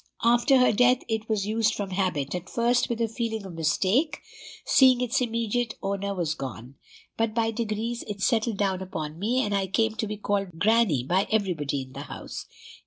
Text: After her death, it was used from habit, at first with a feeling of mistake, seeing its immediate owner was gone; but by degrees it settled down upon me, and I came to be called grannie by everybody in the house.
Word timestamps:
After 0.23 0.57
her 0.57 0.71
death, 0.71 1.03
it 1.07 1.29
was 1.29 1.45
used 1.45 1.75
from 1.75 1.91
habit, 1.91 2.33
at 2.33 2.49
first 2.49 2.89
with 2.89 2.99
a 3.01 3.07
feeling 3.07 3.45
of 3.45 3.53
mistake, 3.53 4.19
seeing 4.65 4.99
its 4.99 5.21
immediate 5.21 5.75
owner 5.83 6.15
was 6.15 6.33
gone; 6.33 6.73
but 7.17 7.35
by 7.35 7.51
degrees 7.51 8.01
it 8.07 8.19
settled 8.19 8.57
down 8.57 8.81
upon 8.81 9.19
me, 9.19 9.41
and 9.45 9.53
I 9.53 9.67
came 9.67 9.93
to 9.97 10.07
be 10.07 10.17
called 10.17 10.57
grannie 10.57 11.03
by 11.03 11.27
everybody 11.29 11.83
in 11.83 11.93
the 11.93 12.01
house. 12.09 12.47